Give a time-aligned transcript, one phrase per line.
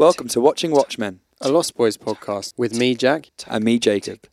[0.00, 3.28] Welcome to Watching Watchmen a Lost Boys podcast with me, Jack.
[3.46, 4.26] and me, Jacob.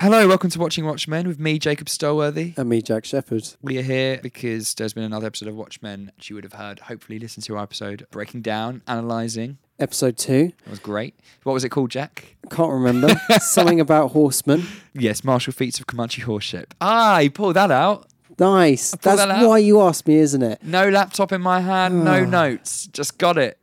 [0.00, 2.56] Hello, welcome to Watching Watchmen with me, Jacob Stolworthy.
[2.56, 3.46] And me, Jack Shepherd.
[3.60, 6.78] We are here because there's been another episode of Watchmen which you would have heard.
[6.78, 9.58] Hopefully, listen to our episode breaking down, analysing.
[9.78, 10.54] Episode two.
[10.64, 11.14] It was great.
[11.42, 12.38] What was it called, Jack?
[12.48, 13.14] Can't remember.
[13.40, 14.64] Something about horsemen.
[14.94, 16.72] Yes, Martial Feats of Comanche Horseship.
[16.80, 18.08] Ah, you pulled that out.
[18.38, 18.92] Nice.
[18.92, 20.62] That's that why you asked me, isn't it?
[20.62, 22.26] No laptop in my hand, no ah.
[22.26, 22.86] notes.
[22.88, 23.58] Just got it.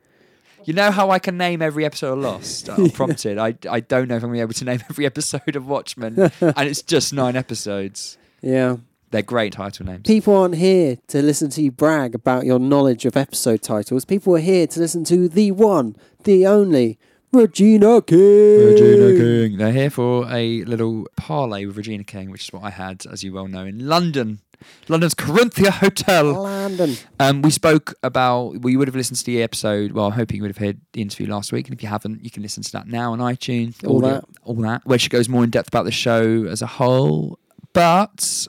[0.66, 2.70] You know how I can name every episode of Lost?
[2.70, 3.38] Unprompted.
[3.40, 5.68] I, I don't know if I'm going to be able to name every episode of
[5.68, 6.32] Watchmen.
[6.42, 8.18] and it's just nine episodes.
[8.42, 8.78] Yeah.
[9.10, 10.04] They're great title names.
[10.08, 14.06] People aren't here to listen to you brag about your knowledge of episode titles.
[14.06, 16.98] People are here to listen to the one, the only,
[17.34, 18.20] Regina King.
[18.20, 19.58] Regina King.
[19.58, 23.24] They're here for a little parlay with Regina King, which is what I had, as
[23.24, 24.40] you well know, in London.
[24.88, 26.34] London's Corinthia Hotel.
[26.34, 26.96] London.
[27.20, 28.60] Um, we spoke about.
[28.62, 29.92] Well, you would have listened to the episode.
[29.92, 32.24] Well, I'm hoping you would have heard the interview last week, and if you haven't,
[32.24, 33.84] you can listen to that now on iTunes.
[33.88, 34.26] All audio- that.
[34.44, 37.40] all that, where she goes more in depth about the show as a whole.
[37.74, 38.48] But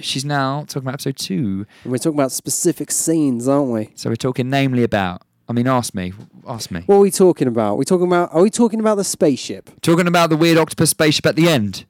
[0.00, 1.66] she's now talking about episode two.
[1.84, 3.90] And we're talking about specific scenes, aren't we?
[3.94, 5.22] So we're talking namely about.
[5.48, 6.12] I mean, ask me.
[6.46, 6.82] Ask me.
[6.86, 7.76] What are we talking about?
[7.76, 9.70] we talking about are we talking about the spaceship?
[9.82, 11.84] Talking about the weird octopus spaceship at the end.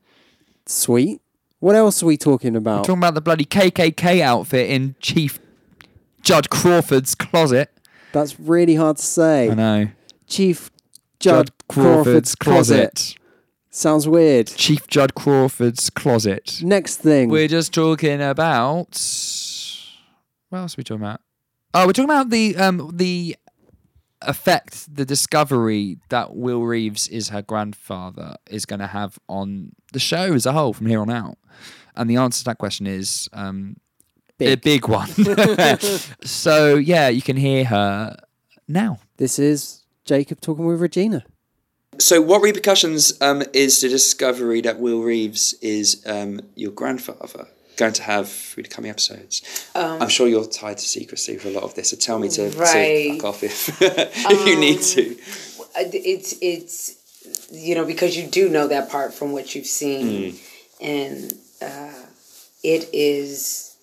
[0.67, 1.21] Sweet.
[1.63, 2.87] What else are we talking about?
[2.87, 5.39] Talking about the bloody KKK outfit in Chief
[6.21, 7.71] Judge Crawford's closet.
[8.11, 9.49] That's really hard to say.
[9.49, 9.89] I know.
[10.27, 10.73] Chief
[11.21, 13.15] Judd Crawford's, closet.
[13.71, 14.49] Sounds weird.
[14.49, 16.59] Chief Judd Crawford's closet.
[16.65, 17.29] Next thing.
[17.29, 19.01] We're just talking about.
[20.49, 21.21] What else are we talking about?
[21.75, 23.37] Oh, we're talking about the um the
[24.27, 29.99] effect, the discovery that Will Reeves is her grandfather is going to have on the
[29.99, 31.39] show as a whole from here on out.
[31.95, 33.77] And the answer to that question is um,
[34.41, 34.63] a Big.
[34.63, 35.09] big one.
[36.25, 38.17] so yeah, you can hear her
[38.67, 38.99] now.
[39.17, 41.25] This is Jacob talking with Regina.
[41.99, 47.93] So, what repercussions um, is the discovery that Will Reeves is um, your grandfather going
[47.95, 49.43] to have through the coming episodes?
[49.75, 52.51] I'm sure you're tied to secrecy for a lot of this, so tell me to,
[52.51, 53.05] Right.
[53.05, 55.17] to fuck off if, if you need to.
[55.75, 60.37] Uh, it's it's you know because you do know that part from what you've seen
[60.83, 61.93] and uh,
[62.63, 63.75] it is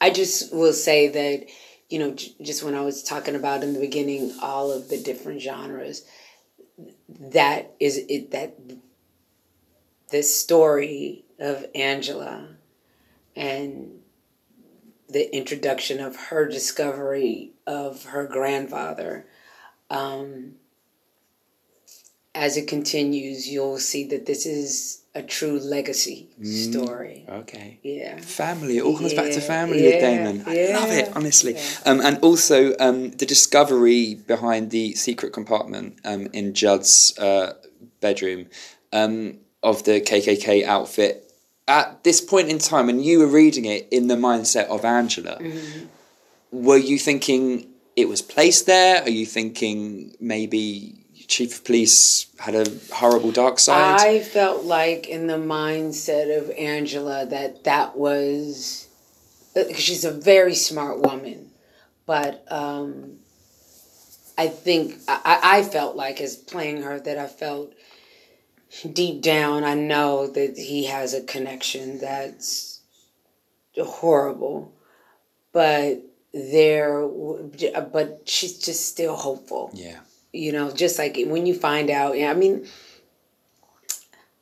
[0.00, 1.46] i just will say that
[1.90, 2.10] you know
[2.40, 6.04] just when i was talking about in the beginning all of the different genres
[7.08, 8.56] that is it that
[10.10, 12.48] this story of angela
[13.36, 14.00] and
[15.08, 19.26] the introduction of her discovery of her grandfather
[19.90, 20.54] um,
[22.34, 27.26] as it continues, you'll see that this is a true legacy story.
[27.28, 27.78] Okay.
[27.82, 28.18] Yeah.
[28.20, 30.42] Family, it all comes back to Yeah, family with Damon.
[30.46, 31.56] I love it, yeah, honestly.
[31.84, 37.52] Um, and also um, the discovery behind the secret compartment um, in Judd's uh,
[38.00, 38.46] bedroom
[38.94, 41.21] um, of the KKK outfit.
[41.68, 45.38] At this point in time, and you were reading it in the mindset of Angela,
[45.38, 45.86] Mm-hmm.
[46.50, 49.02] were you thinking it was placed there?
[49.02, 50.94] Are you thinking maybe
[51.28, 54.00] Chief of Police had a horrible dark side?
[54.00, 58.88] I felt like in the mindset of Angela that that was
[59.54, 61.50] because she's a very smart woman,
[62.06, 63.18] but um,
[64.36, 67.72] I think I, I felt like as playing her that I felt
[68.92, 72.80] deep down I know that he has a connection that's
[73.76, 74.72] horrible,
[75.52, 76.02] but
[76.32, 80.00] there, uh, but she's just still hopeful yeah.
[80.32, 82.66] you know just like when you find out yeah, i mean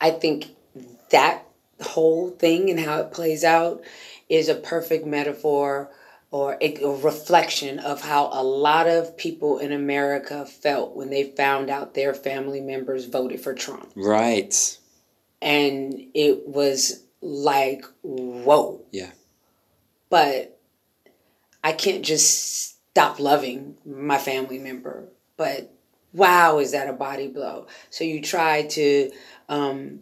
[0.01, 0.51] i think
[1.11, 1.43] that
[1.81, 3.83] whole thing and how it plays out
[4.29, 5.91] is a perfect metaphor
[6.31, 11.71] or a, reflection of how a lot of people in america felt when they found
[11.71, 14.79] out their family members voted for trump Right.
[15.43, 19.11] and it was like whoa Yeah.
[20.09, 20.57] but
[21.63, 25.09] I can't just stop loving my family member.
[25.37, 25.71] But
[26.15, 27.67] wow, is that a body blow?
[27.91, 29.11] So you try to
[29.49, 30.01] um,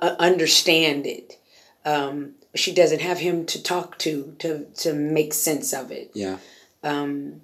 [0.00, 1.38] understand it.
[1.84, 6.10] Um, she doesn't have him to talk to to to make sense of it.
[6.14, 6.38] Yeah.
[6.82, 7.40] Um,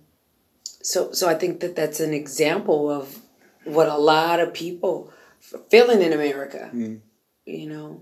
[0.83, 3.19] so so I think that that's an example of
[3.65, 5.13] what a lot of people
[5.71, 6.71] feeling in America.
[7.47, 7.99] You know.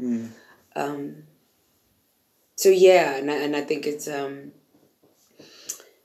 [0.76, 1.25] Um,
[2.56, 4.52] so yeah, and I, and I think it's um,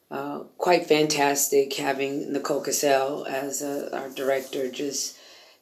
[0.10, 4.70] uh, quite fantastic having Nicole Kassell as uh, our director.
[4.70, 5.18] Just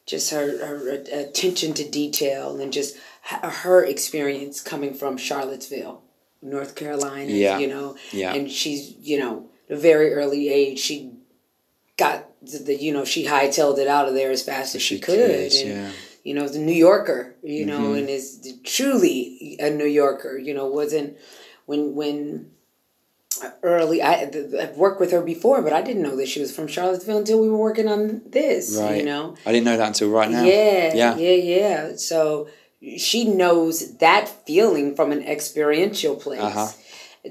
[0.06, 6.02] just her, her attention to detail and just her experience coming from Charlottesville.
[6.44, 7.30] North Carolina.
[7.30, 7.58] Yeah.
[7.58, 8.34] You know, Yeah.
[8.34, 11.12] and she's you know at a very early age she
[11.96, 15.18] got the, you know she hightailed it out of there as fast as she, could.
[15.30, 15.90] and, yeah.
[16.24, 17.94] you know, the New Yorker, you know, Mm-hmm.
[17.94, 21.16] and is truly a New Yorker, you know, wasn't
[21.66, 22.50] when when
[23.62, 24.22] early I
[24.60, 27.40] I've worked with her before, but I didn't know that she was from Charlottesville until
[27.40, 28.98] we were working on this, Right.
[28.98, 29.34] you know.
[29.46, 30.44] I didn't know that until right now.
[30.44, 31.16] Yeah, Yeah.
[31.16, 31.96] yeah, yeah.
[31.96, 32.48] So
[32.96, 36.40] she knows that feeling from an experiential place.
[36.40, 36.68] Uh-huh.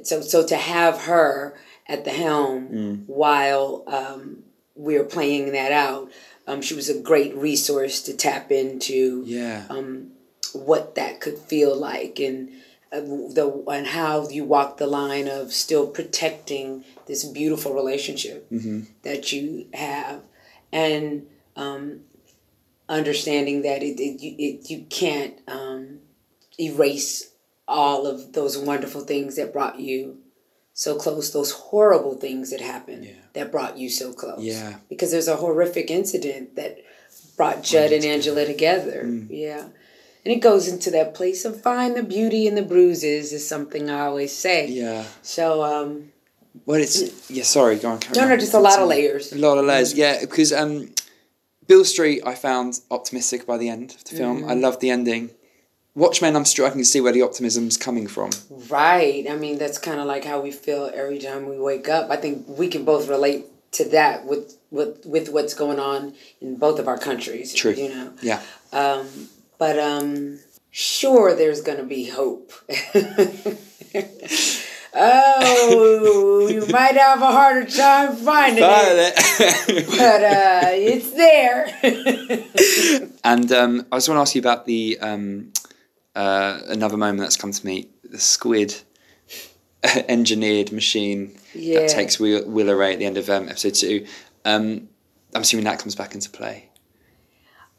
[0.03, 1.53] So so to have her
[1.87, 3.03] at the helm Mm.
[3.07, 4.43] while um,
[4.75, 6.09] we were playing that out,
[6.47, 9.63] um, she was a great resource to tap into Yeah.
[9.69, 10.11] um,
[10.53, 12.49] what that could feel like and
[12.91, 18.81] the and how you walk the line of still protecting this beautiful relationship Mm-hmm.
[19.03, 20.21] that you have
[20.73, 22.01] and um,
[22.89, 25.99] understanding that it, it, you, it you can't um,
[26.59, 27.31] erase
[27.67, 30.17] all of those wonderful things that brought you
[30.73, 33.11] so close those horrible things that happened Yeah.
[33.33, 34.75] that brought you so close Yeah.
[34.89, 36.79] because there's a horrific incident that
[37.37, 39.03] brought Judd and Angela together.
[39.05, 39.27] Mm.
[39.29, 39.67] Yeah.
[40.23, 43.89] And it goes into that place of find the beauty in the bruises is something
[43.89, 44.67] I always say.
[44.67, 45.05] Yeah.
[45.21, 46.11] So um
[46.65, 47.43] Well, it's yeah.
[47.43, 47.99] Sorry, go on.
[47.99, 48.29] Carry no on.
[48.29, 49.31] no just a lot of layers.
[49.33, 49.93] A lot of layers.
[49.93, 50.89] Yeah, because um,
[51.67, 54.43] Beale Street, I found optimistic by the end of the film.
[54.49, 55.31] I loved the ending.
[55.93, 58.29] Watchmen, I'm struggling to see where the optimism's coming from.
[58.69, 59.25] Right.
[59.29, 62.09] I mean that's kind of like how we feel every time we wake up.
[62.09, 66.57] I think we can both relate to that with with with what's going on in
[66.57, 67.53] both of our countries.
[67.53, 67.73] True.
[67.73, 68.13] You know.
[68.21, 68.41] Yeah.
[68.71, 69.07] Um,
[69.61, 70.39] but um,
[70.71, 72.51] sure, there's gonna be hope.
[74.95, 79.15] oh, you might have a harder time finding it,
[79.87, 81.67] but uh, it's there.
[83.23, 85.53] and um, I just want to ask you about the um,
[86.15, 88.81] uh, another moment that's come to me: the squid
[90.09, 91.81] engineered machine Yeah.
[91.81, 94.07] that takes Will, Willa Ray at the end of um, episode two.
[94.43, 94.89] Um,
[95.35, 96.70] I'm assuming that comes back into play.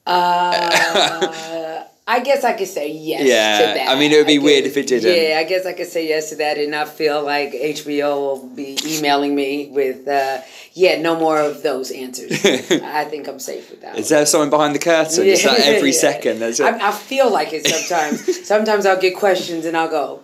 [0.06, 3.88] Uh, I guess I could say yes Yeah, to that.
[3.88, 5.16] I mean, it would be I weird guess- if it didn't.
[5.30, 8.46] Yeah, I guess I could say yes to that and not feel like HBO will
[8.48, 10.40] be emailing me with, uh,
[10.74, 12.32] yeah, no more of those answers.
[12.44, 13.96] I think I'm safe with that.
[13.96, 15.24] Is there someone behind the curtain?
[15.26, 15.98] Is that every Yeah.
[16.08, 16.40] second?
[16.40, 18.46] There's a- I, I feel like it sometimes.
[18.48, 20.21] sometimes I'll get questions and I'll go,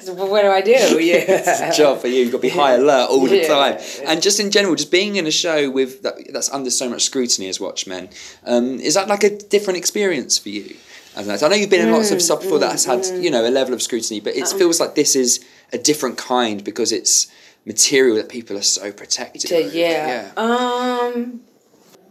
[0.00, 0.72] so what do I do?
[1.00, 1.24] Yeah.
[1.28, 2.20] it's a job for you.
[2.22, 3.48] You've got to be high alert all the Yeah.
[3.48, 3.78] time.
[4.06, 7.02] And just in general, just being in a show with that, that's under so much
[7.02, 8.08] scrutiny as Watchmen,
[8.44, 10.76] um, is that like a different experience for you?
[11.16, 11.34] I, know.
[11.40, 13.50] I know you've been in lots of stuff before that has had you know a
[13.50, 17.26] level of scrutiny, but it feels like this is a different kind because it's
[17.64, 19.50] material that people are so protective.
[19.50, 19.74] Of.
[19.74, 20.30] yeah.
[20.36, 21.40] Um.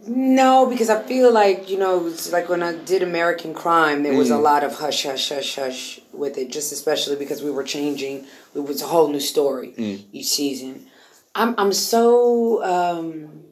[0.06, 4.14] No, because I feel like you know, it's like when I did American Crime, there
[4.14, 4.42] was a mm.
[4.42, 6.50] lot of hush, hush, hush, hush with it.
[6.50, 8.26] Just especially because we were changing.
[8.54, 10.04] It was a whole new story mm.
[10.12, 10.86] each season.
[11.34, 13.44] I'm I'm so um,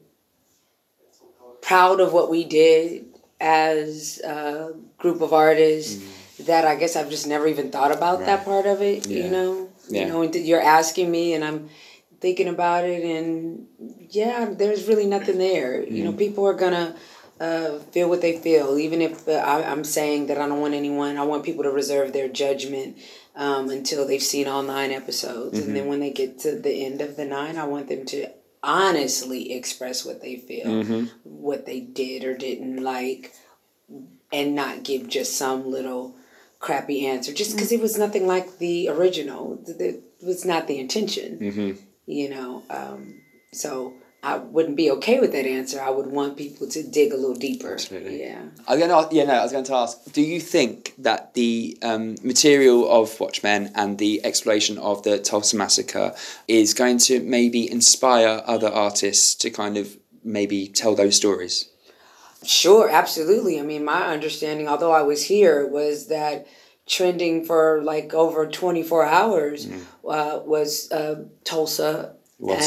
[1.61, 3.05] proud of what we did
[3.39, 6.45] as a group of artists mm.
[6.45, 9.07] that I guess I've just never even thought about that part of it.
[9.07, 9.25] Yeah.
[9.25, 10.01] You know, Yeah.
[10.01, 11.69] you know, you're asking me, and I'm
[12.25, 13.67] thinking about it, and
[14.09, 15.83] yeah, there's really nothing there.
[15.83, 16.95] You know, people are gonna
[17.39, 20.73] uh, feel what they feel, even if uh, I, I'm saying that I don't want
[20.73, 21.17] anyone.
[21.19, 22.97] I want people to reserve their judgment
[23.35, 26.99] um, until they've seen all nine episodes, and then when they get to the end
[27.01, 28.29] of the nine, I want them to
[28.63, 30.71] honestly express what they feel,
[31.23, 33.33] what they did or didn't like,
[34.33, 36.15] and not give just some little
[36.59, 37.31] crappy answer.
[37.31, 39.61] Just because it was nothing like the original.
[39.67, 41.71] It was not the intention, hmm
[42.05, 42.63] you know.
[42.69, 43.21] Um,
[43.51, 43.95] so
[44.25, 45.79] I wouldn't be okay with that answer.
[45.79, 47.73] I would want people to dig a little deeper.
[47.73, 48.21] Absolutely.
[48.21, 48.41] Yeah.
[48.67, 50.11] I was going to, ask, yeah, no, I was going to ask.
[50.13, 55.55] Do you think that the um, material of Watchmen and the exploration of the Tulsa
[55.55, 56.15] massacre
[56.47, 61.69] is going to maybe inspire other artists to kind of maybe tell those stories?
[62.43, 63.59] Sure, absolutely.
[63.59, 66.47] I mean, my understanding, although I was here, was that
[66.87, 69.67] trending for like over 24 hours
[70.07, 72.15] uh, was uh, Tulsa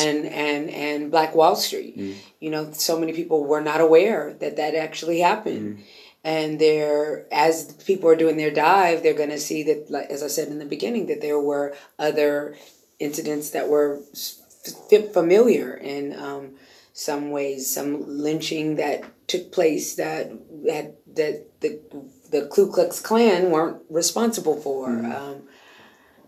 [0.07, 1.97] and, and, and Black Wall Street.
[2.41, 5.85] You know, so many people were not aware that that actually happened.
[6.25, 10.23] And they're, as people are doing their dive, they're going to see that, like, as
[10.23, 12.57] I said in the beginning, that there were other
[12.99, 16.57] incidents that were f- familiar in um,
[16.93, 20.33] some ways, some lynching that took place that
[20.69, 21.81] had that the
[22.31, 24.89] the Ku Klux Klan weren't responsible for.
[24.89, 25.43] Um,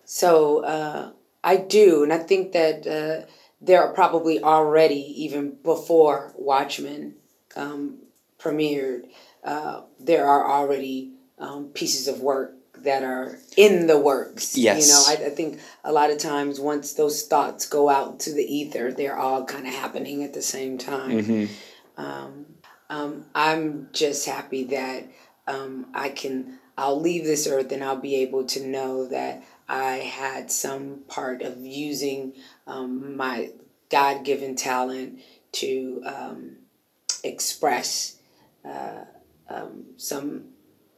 [0.05, 1.13] so uh,
[1.45, 3.27] I do, and I think that uh,
[3.61, 7.15] there are probably already even before Watchmen
[7.57, 7.99] um,
[8.39, 9.05] premiered,
[9.45, 14.57] uh, there are already um, pieces of work that are in the works.
[14.57, 14.87] Yes.
[14.87, 18.33] You know, I, I think a lot of times once those thoughts go out to
[18.33, 21.49] the ether, they're all kind of happening at the same time.
[21.97, 22.47] Um,
[22.89, 25.05] um, I'm just happy that
[25.51, 29.97] um, I can, I'll leave this earth and I'll be able to know that I
[29.97, 32.35] had some part of using
[32.67, 33.51] um, my
[33.89, 35.21] God given talent
[35.53, 36.57] to um,
[37.25, 38.19] express
[38.65, 39.05] uh,
[39.49, 40.45] um, some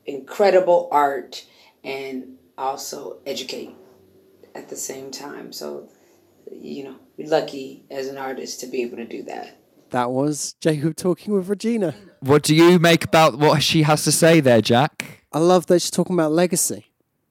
[0.04, 1.44] incredible art
[1.82, 3.74] and also educate
[4.54, 5.52] at the same time.
[5.52, 5.88] So,
[6.50, 9.61] you know, we're lucky as an artist to be able to do that.
[9.92, 11.94] That was Jacob talking with Regina.
[12.20, 15.24] What do you make about what she has to say there, Jack?
[15.32, 16.86] I love that she's talking about legacy.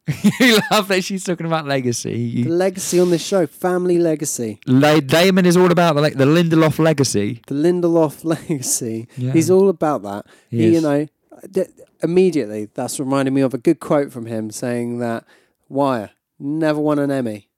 [0.40, 2.44] you love that she's talking about legacy.
[2.44, 4.60] The legacy on this show, family legacy.
[4.68, 7.42] La- Damon is all about the, like, the Lindelof legacy.
[7.48, 9.08] The Lindelof legacy.
[9.18, 9.32] Yeah.
[9.34, 10.26] He's all about that.
[10.50, 11.08] He He, you know,
[11.50, 11.66] d-
[12.04, 15.26] immediately that's reminded me of a good quote from him saying that
[15.68, 17.50] Wire never won an Emmy.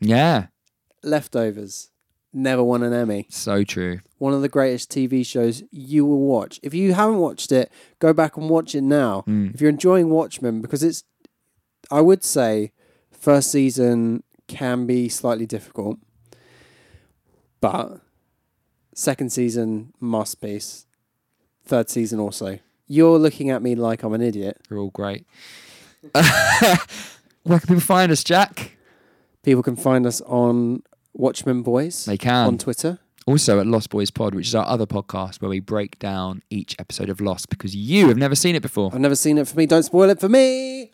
[0.00, 0.46] Yeah,
[1.02, 1.90] Leftovers
[2.32, 3.26] never won an Emmy.
[3.30, 4.00] so true.
[4.18, 6.58] One of the greatest TV shows you will watch.
[6.62, 9.24] If you haven't watched it, go back and watch it now.
[9.26, 9.54] Mm.
[9.54, 11.04] If you're enjoying Watchmen, because it's,
[11.90, 12.72] I would say,
[13.10, 15.98] first season can be slightly difficult,
[17.60, 18.00] but
[18.94, 20.86] second season masterpiece,
[21.64, 22.58] third season also.
[22.86, 24.60] You're looking at me like I'm an idiot.
[24.68, 25.26] They're all great.
[26.12, 28.76] Where can people find us, Jack?
[29.42, 30.82] People can find us on
[31.18, 32.46] Watchmen Boys They can.
[32.46, 32.98] on Twitter.
[33.26, 36.74] Also at Lost Boys Pod, which is our other podcast where we break down each
[36.78, 38.90] episode of Lost because you have never seen it before.
[38.94, 39.66] I've never seen it for me.
[39.66, 40.90] Don't spoil it for me.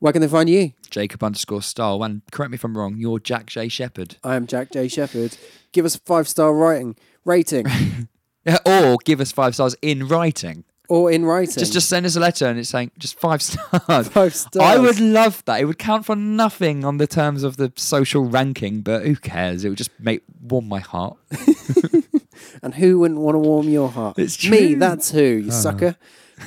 [0.00, 0.72] Where can they find you?
[0.90, 2.02] Jacob underscore style.
[2.04, 3.68] And correct me if I'm wrong, you're Jack J.
[3.68, 4.16] Shepherd.
[4.22, 4.86] I am Jack J.
[4.88, 5.38] Shepherd.
[5.72, 6.94] Give us a five star writing
[7.24, 7.64] rating
[8.44, 10.64] Yeah, Or give us five stars in writing.
[10.88, 11.54] Or in writing.
[11.58, 14.08] Just just send us a letter and it's saying just five stars.
[14.08, 14.62] five stars.
[14.62, 15.60] I would love that.
[15.60, 19.64] It would count for nothing on the terms of the social ranking, but who cares?
[19.64, 21.16] It would just make warm my heart.
[22.62, 24.18] And who wouldn't want to warm your heart?
[24.18, 25.52] It's Me, that's who, you ah.
[25.52, 25.96] sucker.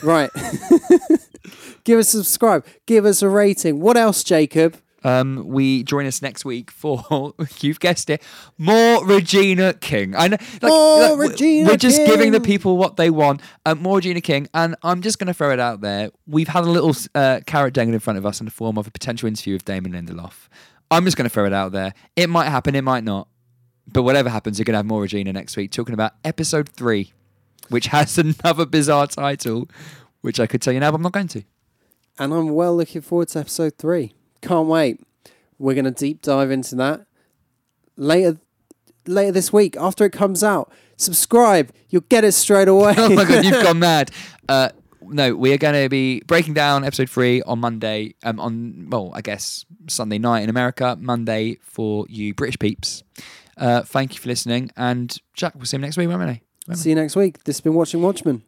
[0.01, 0.29] Right.
[1.84, 2.65] Give us a subscribe.
[2.86, 3.79] Give us a rating.
[3.79, 4.77] What else, Jacob?
[5.04, 8.22] Um, we join us next week for you've guessed it,
[8.58, 10.16] more Regina King.
[10.16, 13.42] I know, like, More like, we- Regina We're just giving the people what they want.
[13.66, 16.10] Um, more Regina King, and I'm just going to throw it out there.
[16.25, 18.88] We've had a little uh, carrot dangled in front of us in the form of
[18.88, 20.48] a potential interview with Damon Lindelof.
[20.89, 21.94] I'm just going to throw it out there.
[22.16, 23.27] It might happen, it might not,
[23.92, 27.13] but whatever happens, you're going to have more Regina next week, talking about episode three,
[27.70, 29.70] which has another bizarre title,
[30.22, 31.44] which I could tell you now, but I'm not going to.
[32.18, 34.13] And I'm well looking forward to episode three.
[34.41, 35.01] Can't wait.
[35.60, 37.08] We're going to deep dive into that
[37.96, 38.38] later
[39.06, 40.72] later this week after it comes out.
[40.98, 41.72] Subscribe.
[41.89, 42.94] You'll get it straight away.
[42.98, 44.12] oh my god, you've gone mad.
[44.48, 44.70] Uh,
[45.01, 48.15] no, we are going to be breaking down episode three on Monday.
[48.24, 53.03] Um, on well, I guess Sunday night in America, Monday for you British peeps.
[53.58, 56.25] Uh, thank you for listening, and Jack, we'll see you next week, won't we?
[56.25, 56.75] Won't we?
[56.75, 57.44] See you next week.
[57.44, 58.44] This has been Watching Watchmen.